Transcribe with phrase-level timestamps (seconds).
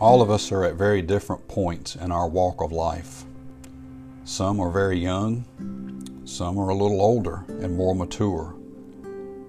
[0.00, 3.24] All of us are at very different points in our walk of life.
[4.22, 5.44] Some are very young,
[6.24, 8.54] some are a little older and more mature.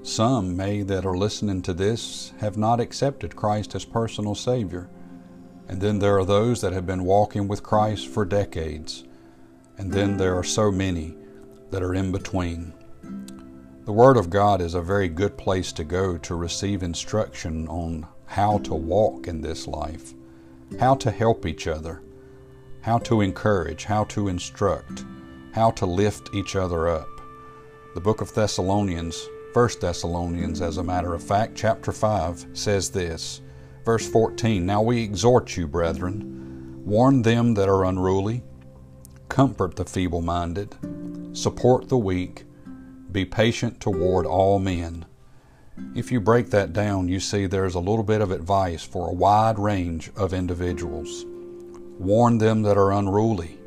[0.01, 4.89] Some may that are listening to this have not accepted Christ as personal Savior.
[5.68, 9.04] And then there are those that have been walking with Christ for decades.
[9.78, 11.15] And then there are so many
[11.70, 12.73] that are in between.
[13.86, 18.07] The Word of God is a very good place to go to receive instruction on
[18.25, 20.15] how to walk in this life
[20.78, 22.01] how to help each other,
[22.82, 25.05] how to encourage, how to instruct,
[25.54, 27.09] how to lift each other up.
[27.95, 33.42] The book of Thessalonians, 1 Thessalonians, as a matter of fact, chapter 5, says this.
[33.83, 38.44] Verse 14 Now we exhort you, brethren, warn them that are unruly,
[39.28, 40.75] comfort the feeble minded,
[41.34, 42.45] support the weak,
[43.12, 45.06] be patient toward all men.
[45.95, 49.13] If you break that down, you see there's a little bit of advice for a
[49.13, 51.25] wide range of individuals.
[51.97, 53.59] Warn them that are unruly.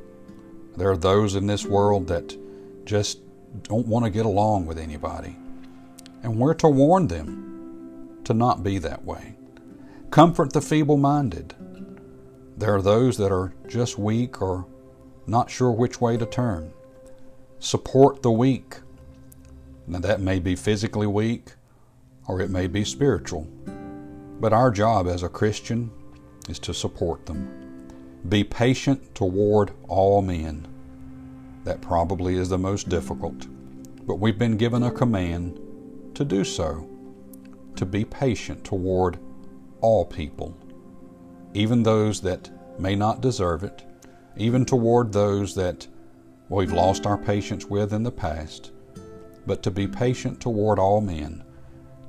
[0.77, 2.37] There are those in this world that
[2.85, 3.19] just
[3.65, 5.37] don't want to get along with anybody.
[6.23, 9.37] And we're to warn them to not be that way.
[10.11, 11.55] Comfort the feeble minded.
[12.57, 14.67] There are those that are just weak or
[15.27, 16.73] not sure which way to turn.
[17.59, 18.77] Support the weak.
[19.87, 21.55] Now, that may be physically weak,
[22.27, 23.47] or it may be spiritual.
[24.41, 25.91] But our job as a Christian
[26.49, 27.49] is to support them.
[28.29, 30.67] Be patient toward all men.
[31.65, 33.47] That probably is the most difficult.
[34.07, 35.61] But we've been given a command
[36.15, 36.89] to do so,
[37.77, 39.19] to be patient toward
[39.81, 40.57] all people,
[41.55, 43.85] even those that may not deserve it,
[44.37, 45.87] even toward those that
[46.49, 48.73] we've lost our patience with in the past,
[49.47, 51.45] but to be patient toward all men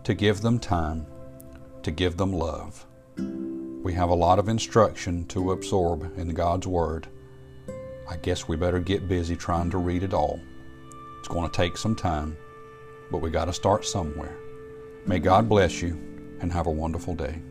[0.03, 1.05] to give them time,
[1.81, 2.85] to give them love.
[3.83, 7.07] We have a lot of instruction to absorb in God's Word.
[8.09, 10.39] I guess we better get busy trying to read it all.
[11.19, 12.37] It's going to take some time,
[13.11, 14.37] but we got to start somewhere.
[15.05, 15.91] May God bless you
[16.41, 17.41] and have a wonderful day.